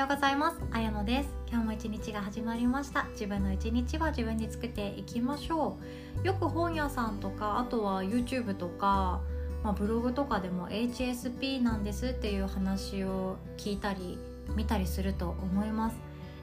[0.00, 0.56] ようございます。
[0.70, 1.28] あやのです。
[1.46, 3.04] 今日も一日が始まりました。
[3.10, 5.76] 自分の一日は自分に作っていきましょ
[6.24, 6.26] う。
[6.26, 9.20] よく本屋さんとかあとは YouTube とか、
[9.62, 14.18] まあ、ブログとかでも HSP なんですっていう話を聞いたり
[14.56, 15.96] 見たりすると思います。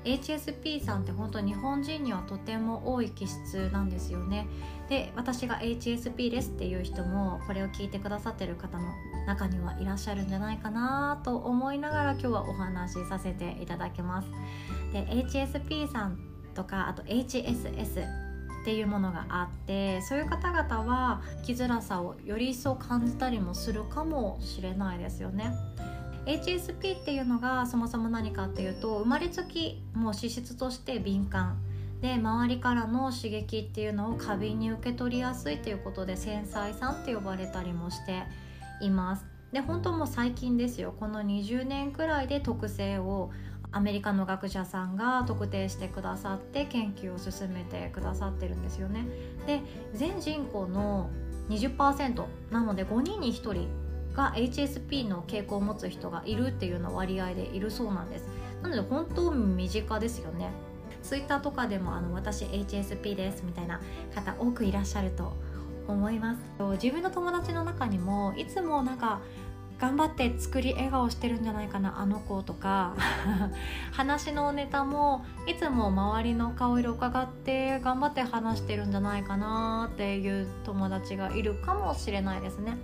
[0.04, 4.48] HSP さんって本当日本人にはとても多い気質なんですよね。
[4.90, 8.86] で私が HSP ですっていう人もこれを聞いてくださってる方の
[9.26, 14.30] 中にはいらっしゃるんじゃないかなと思いながら今日はお話しさせていただきます。
[14.94, 16.18] で HSP さん
[16.54, 18.28] とかあと HSS
[18.62, 25.54] っていうものがあってそういう方々は生きづらさをより一層感じたりもするかもしれないですよね。
[26.28, 31.58] HSP っていうのがそもそも何かっていうと生まれつきもう資質として敏感。
[32.02, 38.24] で周りからの刺激っていうのを過敏に受け取りやすいということで繊細さんって呼ばれたりもして
[38.82, 39.26] います。
[39.52, 40.94] で本当もう最近ですよ。
[41.00, 43.32] この20年くらいで特性を
[43.72, 49.06] アメリカの学者さんが特定してくださって研究を進めてくださってるんですよね。
[49.48, 49.62] で
[49.94, 51.10] 全人口の
[51.50, 53.87] 20%なので5人に1人
[54.18, 58.28] が HSP の傾向を持つ人がいるっていうの割合でいるそうなんです。
[58.64, 60.50] なので本当身近ですよね。
[61.04, 63.80] ツイッターとかでもあの私 HSP ですみたいな
[64.14, 65.34] 方多くいらっしゃると
[65.88, 66.40] 思います。
[66.84, 69.22] 自分の友達の中にもいつもなんか
[69.80, 72.96] 頑張って作り笑顔してるんじゃないかなあの子とか
[73.94, 82.78] 話のネタもいつも周りの顔色を伺って頑張って話してるんじゃないかなっていう友達がいるかもしれないですね。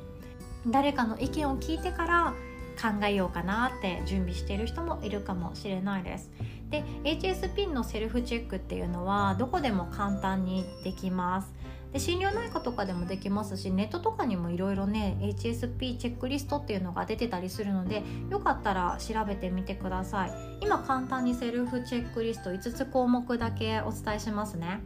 [0.67, 2.33] 誰かの意見を聞いてから
[2.81, 6.31] 考えようかなって準備している人もいるかもしれないです。
[6.69, 11.53] で HSP のセルフチェックっていうのはどこでも簡単にできます。
[11.94, 24.81] で心療内科とかでもできますしネットとかにもいろいろね HSP チェックリストっていうのが出てたりするのでよかったら調べてみてください今簡単にセルフチェックリスト5つ項目だけお伝えしますね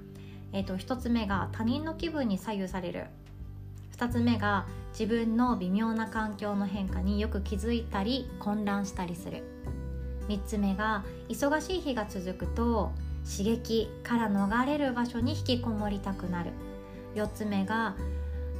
[0.52, 3.06] えっ、ー、と1つ目が他人の気分に左右される
[3.98, 9.44] 2つ目が自分の微妙な環境の変化によく気づいたり混乱したりする。
[10.28, 12.92] 3つ目が忙しい日が続くと
[13.30, 16.52] 刺激から逃れる場所に引きこもりたくなる。
[17.16, 17.96] 4つ目が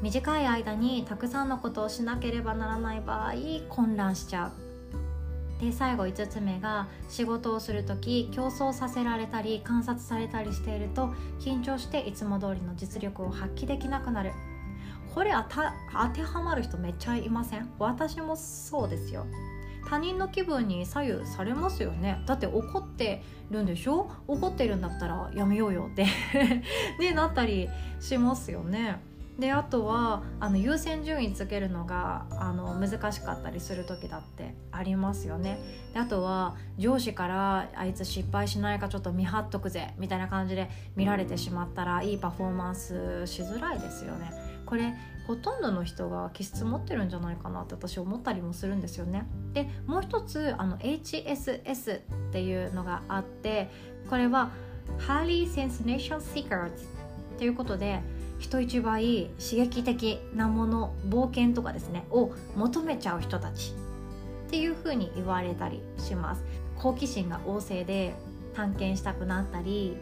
[0.02, 3.34] 短い間にたくさんのことをしなければならない場合
[3.70, 4.52] 混乱しちゃう。
[5.62, 14.32] で最後5つ目が仕事をする時競争させられたり観察されたりしていると緊張していつも通りの実力を発揮できなくなる。
[15.14, 17.70] これ当てはまる人めっちゃいません？
[17.80, 19.26] 私もそうですよ。
[19.90, 22.22] 他人の気分に左右されますよね。
[22.26, 24.10] だって怒ってるんでしょ？
[24.28, 26.06] 怒ってるんだったらやめようよって。
[27.00, 27.70] ねなったり
[28.00, 29.02] しますよね。
[29.40, 35.60] であとはあの優先順位つけるのがあの難しかったりする時だってありますよね。
[35.94, 44.32] であとは上司からあいつ失敗しないかちょっと見張っとくぜみたいな感じで見られてしまったらいいパフォーマンスしづらいですよね。
[44.68, 44.94] これ
[45.26, 49.26] ほとんどの人が気質持ってるんじゃないかなって私思ったりもするんですよね。
[49.54, 52.02] でもう一つあの HSS っ
[52.32, 53.70] ていうのがあって
[54.10, 54.52] これは
[55.00, 56.72] Highly Sensation Seekers
[57.38, 58.02] ということで
[58.40, 63.74] 人一倍刺激的なもの冒険とかですねを求めちゃう人たち
[64.48, 66.44] っていうふうに言われたりします
[66.78, 68.14] 好奇心が旺盛で
[68.54, 69.98] 探検したくなったり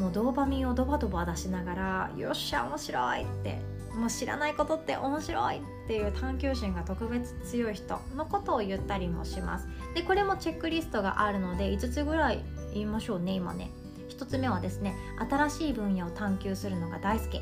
[0.00, 3.60] もうドーパミンをドバドバ出しながらよっしゃ面白いって
[3.94, 9.68] もう知らないことって面白いっていう探求心が特別強い人のことを言ったりもします。
[9.94, 12.40] でこれもチェックリストがあるので5つぐらい
[12.72, 13.70] 言いましょうね今ね。
[14.08, 14.94] 1つ目はですね
[15.28, 17.40] 新しい分野を探求するのが大好き。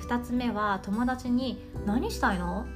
[0.00, 2.66] 2つ目は友達に「何したいの？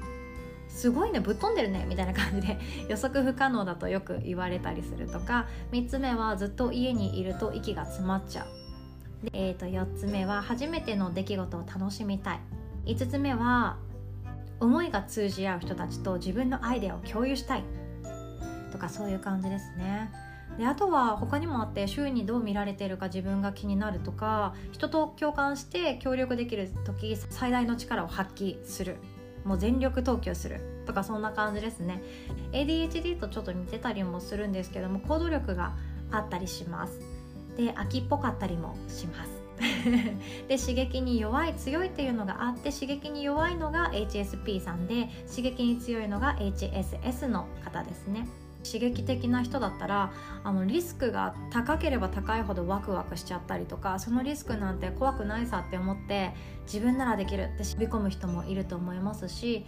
[0.68, 2.58] すごいねぶっ飛んでるねみたいな感じで
[2.88, 5.48] 予測不可能だとよく言われたりするとか。
[5.72, 8.61] 3つ目はずっと家にいると息が詰まっちゃう。
[9.22, 12.40] で、えー、と4つ目は初めての出来事を楽しみたい。
[12.86, 13.76] 5つ目は
[14.60, 17.64] 思いが通じ合う人たちと自分のアイデアを共有したい。
[18.70, 20.10] とかそういう感じですね。
[20.58, 28.96] であとは他にもあって周囲にどう見られてるか自分が気になるとか人と共感して協力できる時最大の力を発揮する。
[29.44, 30.60] もう全力投球する。
[30.86, 32.02] とかそんな感じですね。
[32.52, 35.74] ADHD とちょっと似てたりもするんですけども行動力が
[36.10, 37.00] あったりします。
[37.56, 39.42] で秋っぽかったりもします。
[40.48, 48.26] で刺激に弱い強いっていうのがあって刺激に弱いのが HSP さんで刺激に強いのが HSS の方ですね。
[48.64, 50.12] 刺激的な人だったら
[50.44, 56.32] あのリスクが高ければ高いほどワクワクしちゃったりとかそのリスクなんて怖くないさって思って
[56.64, 59.66] 自分ならできるって飛び込む人もいると思いますし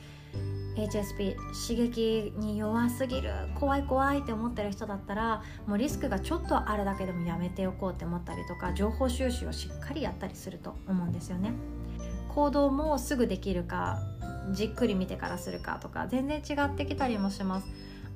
[0.77, 1.37] HSP
[1.69, 11.53] 刺激に弱すぎる怖い怖いって思ってる人だったらもうリスクがちょっとあるだけでもやめておこうって思ったりとか情報収集をしっかりやったりすると思うんですよね。
[12.35, 14.01] 行動もすぐできるか
[14.51, 17.67] じっくり見てからするかとか全然違ってきたりもします。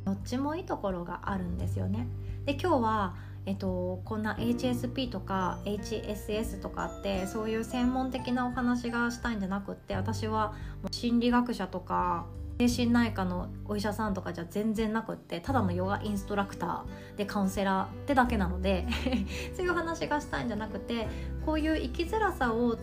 [0.04, 2.08] どっちもいいところがあるんですよね。
[2.44, 3.14] で今日は
[3.48, 10.54] えっと、こんな HSP とか HSS とかってそういう専門的なお話がしたいんじゃなくって私は
[10.90, 12.26] 心理学者とか
[12.58, 18.86] 精神内科のお医者さんとかじゃ全然なくってただのヨガインストラクターでカウンセラーってだけなので
[19.56, 21.08] そういう話がしたいんじゃなくて
[21.46, 22.76] こういう生きづらさを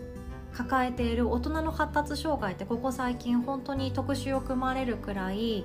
[0.52, 5.64] 抱えている大人の発達障害ってここ最近本当に特集を組まれるくらい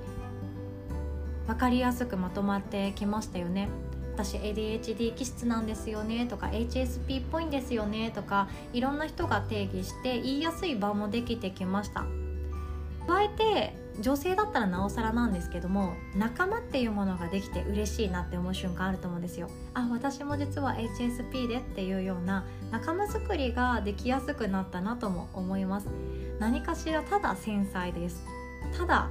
[1.48, 3.68] 分かりやすくまとまってきましたよね。
[4.14, 12.06] 私 ADHD 気質なんですよねとか HSP っぽいんですよねとかいろんな人が定義して言いやすい場もできてきました。
[13.08, 19.50] 加えて女性だったらなおさらなんですけども仲間っていうものができて嬉しいなって思う瞬間あると思うんですよ。
[19.74, 25.88] あ私も実は HSP でっていうような仲間づくりができやすくなったなとも思います。
[26.40, 28.24] 何かしらただ繊細です。
[28.78, 29.10] ただ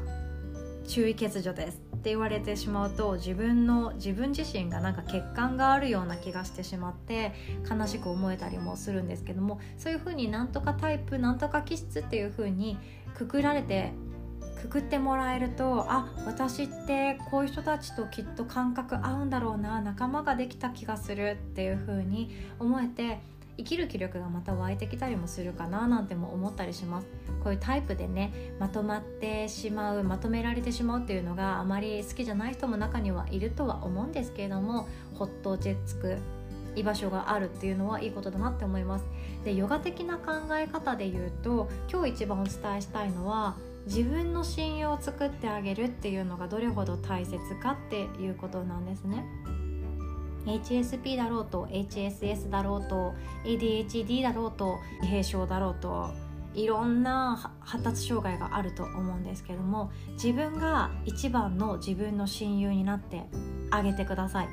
[0.86, 1.89] 注意欠如です。
[2.00, 7.34] って言われてしまうと自分の自分自身がなんか欠陥があるような気がしてしまって
[7.70, 12.78] 悲しく思えたりもするんですけどもそういうふうになんとかタイプなんとか気質っていうふうに
[13.14, 13.92] くくられて
[14.62, 23.20] くくってもらえるとあ私ってこういう人たちときっと感覚合うんだろうな仲間ができた気がするっていう風に思えて
[23.60, 27.06] 生きる気力がまた湧いてきたりもするかななんても思ったりします。
[27.44, 36.18] こういうタイプでねまとまってしまうまとめられてしまうっていうのがあまり好きじゃない人も中にはいるとは思うんですけれどもほっと落ち着く
[36.74, 39.04] 居場所があるっていうのはいいことだなって思います。
[39.44, 43.56] でヨガ的な考え方で言うと今日一番お伝えしたいのは
[43.86, 49.24] 自分の信用を作ってあげるっていうのがどれほど大切かっていうことなんですね。
[50.46, 53.14] HSP だろうと HSS だろうと
[53.44, 56.10] ADHD だろうと自閉症だろうと
[56.54, 63.22] いろんな発達障害があると思うんですけども自分が一番の自分の親友になって
[63.70, 64.48] あげてください。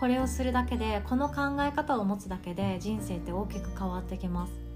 [0.00, 4.69] これをするだけでこの考え方を持つだけで人生って大きく変わってきます。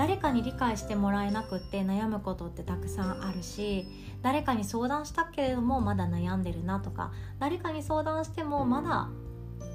[0.00, 3.86] 誰かに理解してもらえなくって悩むことってたくさんあるし
[4.22, 9.10] 誰かに相談したけれどもまだ悩んでるなとか誰かに相談してもまだ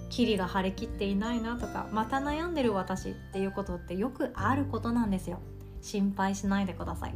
[0.09, 5.37] キリが張り切っていないなとかまた悩んでる私っていうことってよくあることなんですよ。
[5.81, 7.13] 心配しないでください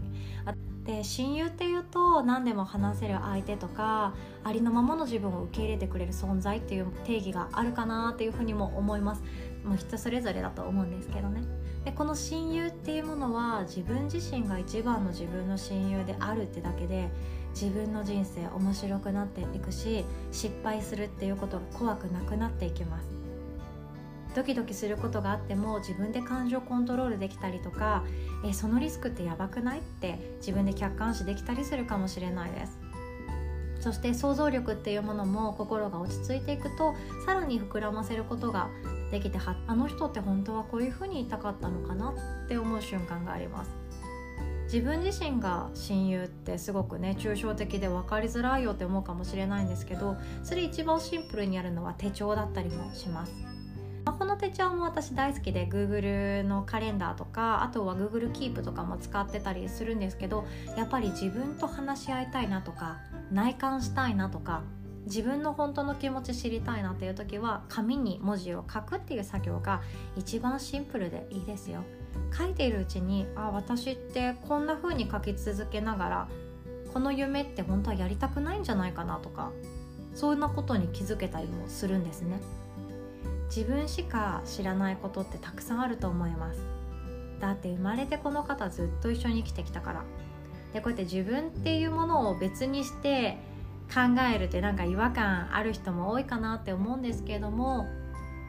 [0.86, 4.14] で親友っていうと何でも話せる相手とか
[4.44, 9.24] ありのままの自分を受け入れてくれる存在っていう定義があるかなっていうふうにも思います。
[9.64, 11.42] もう人それぞれだと思うんですけどね。
[11.86, 17.10] でこの親友っていうものは自分自身が一番の自分の親友であるってだけで
[17.54, 23.08] 自分の人生面白くなっていくし失敗するっていうことが怖くなくなっていきます。
[24.36, 28.04] ドキドキすることがあっても自分で感情コントロールできたりとか
[28.46, 29.80] えそのリスクってやばくない？
[29.80, 32.78] って自分で客観視できたりするかもしれないです。
[33.80, 36.94] そして想像力っていうものも心が落ち着いていくと
[37.26, 38.70] さらに膨らませることが
[39.12, 42.14] できてはあの人って本当はこういうふうに言いたかったのかな
[42.46, 43.72] って思う瞬間があります。
[44.72, 53.34] 自分自身が親友ってすごくね抽象的で分かりづらいよって思うかもしれないんですけどそれ一番シンプルにやるのは手帳だったりもします。
[54.18, 62.98] この手帳も私大好きで Google のカレンダーとかあとは Google Keep とかも使ってたりするんですけどやっぱり自分と話し合いたいなとか
[63.32, 64.64] 内観したいなとか
[65.10, 69.82] 自分の本当の気持ち知りたいなっていう時は紙に文字を書くっていう作業が
[70.16, 71.84] 一番シンプルでいいですよ。
[72.38, 76.28] 書いているうちにあ私ってこんな風に書き続けながら
[76.94, 79.52] この夢って本当はやりたくないんじゃないかなとか
[80.14, 82.40] そんなことに気づけたりもするんですね。
[83.48, 86.62] 自分しか知らないことってたくさんあると思います。
[87.40, 90.04] だって生まれてこの方ずっと一緒に生きてきたから。
[90.74, 93.38] でこうやって自分っていうものを別にして
[93.94, 97.88] 考えるってなんか違和感ある人も多いかなって思うんですけれども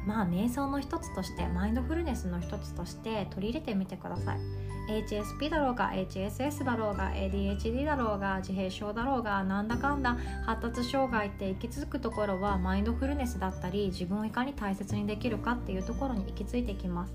[0.07, 4.39] まあ瞑想の一つとしてマインドフルネスの一つとして取り入れてみてください。
[4.89, 17.13] HSP だろうが HSS だろうが ADHD だろうが自閉症だろうがなんだかんだ発達障害って行き着くところはマインドフルネスだったり自分をいかに大切にできるかっていうところに行き着いてきます。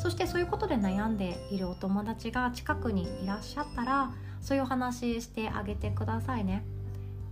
[0.00, 6.64] そしてそういうことで悩んでいるお友達が近くにいらっしゃったらそういうお話してあげてくださいね。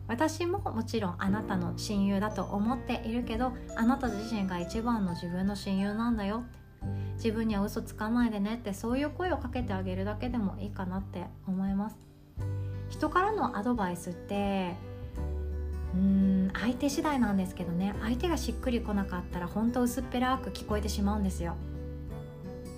[0.09, 6.45] 私ももちろんあなたの親友だと思っているけどあなた自身が一番の自分の親友なんだよ。
[7.15, 11.97] 自分には嘘つかないでねってそういう声をかけてあげるだけでもいいかなって思います。
[12.89, 14.75] 人からのアドバイスって
[15.95, 17.95] うん相手次第なんですけどね。
[18.03, 21.55] 相手がしっくりこなかったら本当薄っぺらく聞こえてしまうんですよ。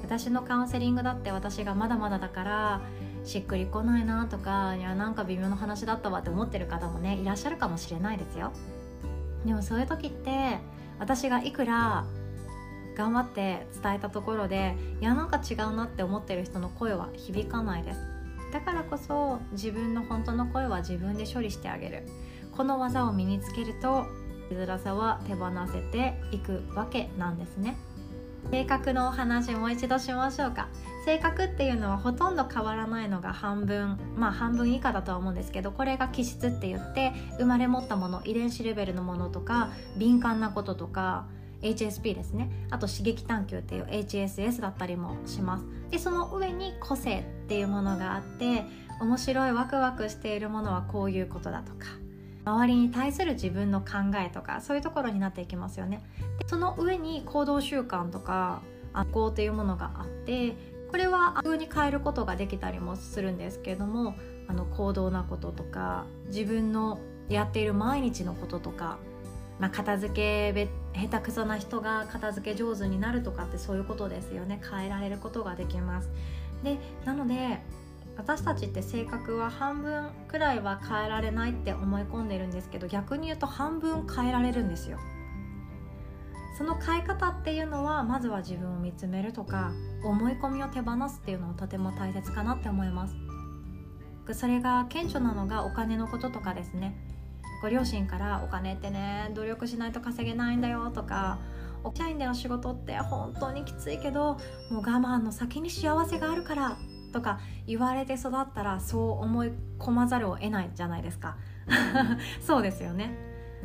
[0.02, 2.81] 私のカウンセリングだって私がまだまだだから
[3.25, 8.52] しっくりこないなとかいやなんか微妙な話だったわって思ってる方もねいらっしゃるかもしれないですよ。
[9.45, 10.59] でもそういう時って
[10.99, 12.04] 私がいくら
[12.97, 18.00] 頑張って伝えたところでいやなんか違うなって思ってる人の声は響かないです。
[18.52, 22.07] だからこそ自分の本当の声は自分で処理してあげる。
[22.57, 24.07] この技を身につけると
[24.50, 27.76] 居づらさは手放せていくわけなんですね。
[28.51, 30.69] 性格のお話もう一度しましょうか。
[31.05, 33.99] 性格っていうのはほとんど変わらないのが半分。
[34.17, 41.27] まあ半分以下だとは思うんですけどこれが気質って言って生まれ持ったもの遺伝子レベルのものとか敏感なこととか
[41.63, 42.51] HSP ですね。
[42.71, 45.65] あと刺激探求っていう HSS だったりもします。
[45.91, 48.65] でその上に個性っていうものがあって
[49.01, 51.87] 面白いワクワクしているものはこういうことだとか
[52.45, 56.03] 周りに対する自分の考えとかそういうところになっていきますよね。
[56.39, 60.55] でその上に行動習慣とか悪行というものがあって
[60.91, 64.15] これは悪に変えることができたりもするんですけれども
[64.47, 68.99] あの行動なこととか自分のやっている毎日のこととか
[69.59, 74.61] まあ、片付け下手くそな人が片付け上手になるとかってそういうことですよね。
[74.69, 76.11] 変えられることができます。
[76.63, 77.61] でなので
[78.16, 84.99] 私たちって性格は半分くらいは変えられないって思い込んでるんですけど逆に言うと半分変えられるんですよ。
[86.56, 89.73] その変え方っていうのはまずは自分を見つめるとか
[90.04, 93.14] 思い込みを手放すっていうのはとても大切かなって思います。
[94.33, 96.97] それが顕著なのがお金のこととかですね。
[97.61, 101.38] ご両親からお金ってね努力しないと稼げないんだよとか
[101.94, 104.38] 社員での仕事って本当にきついけど
[104.71, 106.76] もう我慢の先に幸せがあるから
[107.14, 111.37] とか言われて育ったらそう思い込まざるを得ないじゃないですか。
[112.42, 113.16] そうですよね。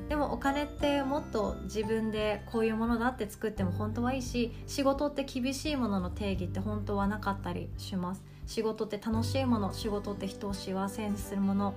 [0.08, 8.24] でもお金ってもっと自分でこういうものだって作っても本当はいいし仕事って厳しいものの定義って本当はなかったりします。
[8.46, 11.74] 仕事って楽しいもの仕事って人を幸せにするもの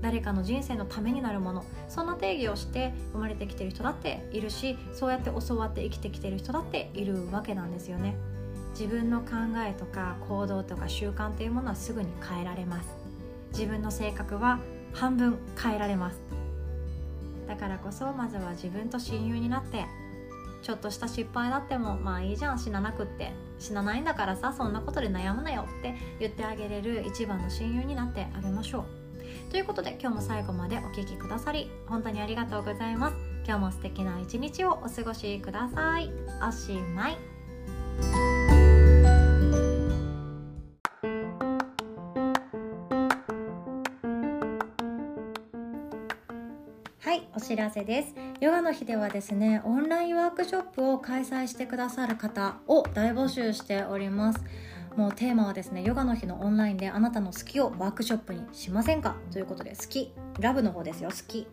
[0.00, 8.16] 誰かの人生のためになるものそんな定義をして生まれてきてる人だっているしそうやって教わって生きてきてる人だっているわけなんですよね
[8.78, 9.28] 自分の考
[9.66, 12.88] えとか行動とか習慣というものはすぐに変えられます。
[13.52, 14.58] 自分の性格は
[14.92, 16.18] 半分変えられます。
[17.46, 19.84] だからこそまずは自分と親友になって
[20.62, 29.50] ちょっとした失敗だってもまあいいじゃん死ななくって死なないんだからさそんなことで悩むなよって言ってあげれる一番の親友になってあげましょう。
[29.50, 33.16] ということで今日も最後までお聴きくださり本当にありがとうございます。
[33.46, 36.10] 今日も素敵な一日をお過ごしください。
[36.46, 38.33] おしまい。
[47.44, 48.14] 知らせです。
[48.40, 54.42] ヨガの日ではですねオンラインワークショップを開催してくださる方を大募集しております。
[54.96, 59.16] もうテーマはですねヨガの日のオンラインであなたの好きをワークショップにしませんか？
[59.30, 60.14] ということで好き。
[60.40, 61.46] ラブの方ですよ好き。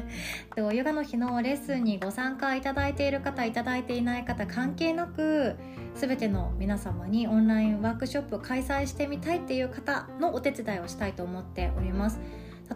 [0.56, 5.56] ヨガの日のレッスンにご参加いただいている方いただいていない方関係なく
[5.96, 12.18] 全ての皆様にオンラインワークショップを開催してみたいっていう方のお手伝いをしたいと思っております。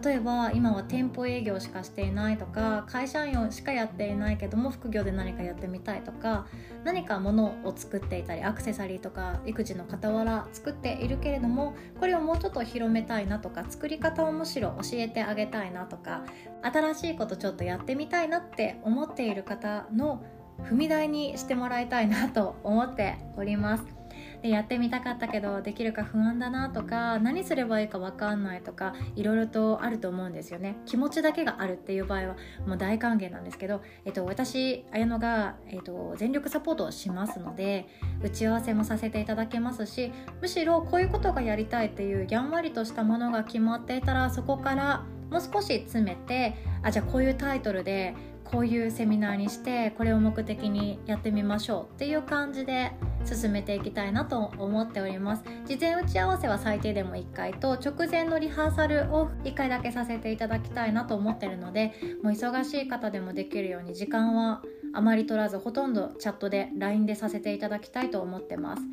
[0.03, 6.47] 例えば今は店舗営業しかしていないとか会社員しかやっていないけども副業で何かやってみたいとか
[6.85, 16.23] 何か物を作っていたりアクセサリーとか育児の傍ら作っているけれどもこれをもうちょっと広めたいなとか作り方をむしろ教えてあげたいなとか
[16.61, 20.23] 新しいことちょっとやってみたいなって思っている方の
[20.63, 24.00] 踏み台にしてもらいたいなと思っております。
[24.41, 30.77] でやってみたかったけどできるか不安だなとか何すればいいか分かんないとかいろいろとあると思うんですよね。
[30.85, 37.87] 気持ちだけがあるっていう場合はもう大歓迎なんですけど、えっと、私綾乃が、えっと、全力サポートをしますので
[38.23, 52.91] 打ち合わせもさせていただけますしむしろこういうことがやりたいっていうやんわりとしたものが決まっていたらそこからもう少し詰めてあじゃあこういうタイトルでこういうセミナーにしてこれを目的にやってみましょうっていう感じで
[53.25, 55.43] 進めていきたいなと思っております。
[55.65, 64.61] 事前打ち合わせは最低でも1回と直前のリハーサルを1回だけさせていただきたいなと思ってるのでもう忙しい方でもできるように時間は
[64.93, 68.83] あまり取らずほとんどチャットで LINE でさせていただきたいと思ってます。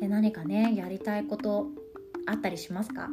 [0.00, 1.66] で何かねやりたいこと
[2.26, 3.10] あったりしますか？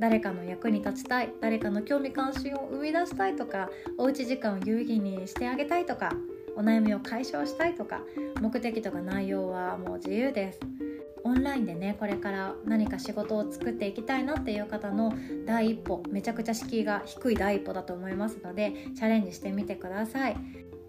[0.00, 3.68] 誰かの役に立ちたい誰かの興味関心を生み出したいとか
[3.98, 6.10] おうち時間を有意義にしてあげたいとか
[6.56, 8.00] お悩みを解消したいとか
[8.40, 10.60] 目的とか内容はもう自由です。
[11.22, 15.12] オンラインでねこれから何か仕事を作っていきたいなっていう方の
[15.46, 20.36] 第一歩めちゃくちゃ敷居が低い第一歩だと思いますのでチャレンジしてみてください。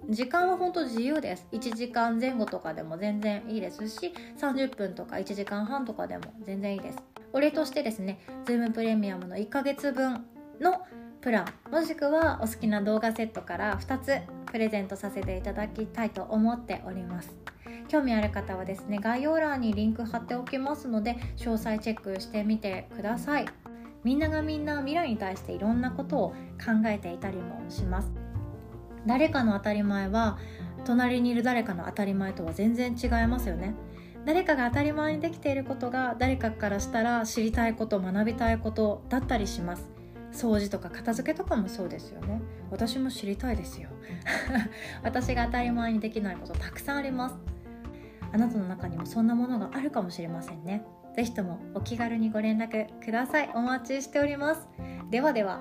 [0.09, 1.47] 時間は本当自由です。
[1.51, 6.97] 1時間前後とかでも全然いいですし30分とか1時間半とかでも全然いいです。
[7.33, 10.25] お礼としてですね Zoom プレミアムの1ヶ月分
[10.59, 10.81] の
[11.21, 14.17] プランもしくはお好きな動画セットから2つ
[14.51, 17.31] プレゼントさせていただきたいと思っております。
[17.87, 23.45] 興味ある方はですね概要欄にリンク貼っておきますので詳細チェックしてみてください。
[24.03, 28.11] みんながみんな未来に対していろんなことを考えていたりもします。
[29.05, 30.37] 誰かの当たり前は
[30.85, 33.75] 隣にいる誰かの当たり前とは全然違いますよね。
[34.25, 39.90] 誰かが当たり前にできていることが誰かからしたら知りたいこと学びたいことだったりします。
[40.31, 42.41] 掃除とか片付けとかもそうですよね。
[42.69, 43.89] 私も知りたいですよ。
[45.03, 47.35] 私が当たり前にできないことたくさんあります。
[48.31, 50.85] あなたの中にもそんなものがあるかもしれませんね。
[51.15, 53.49] 是非ともお気軽にご連絡ください。
[53.53, 54.67] お待ちしております。
[55.09, 55.59] ではでは。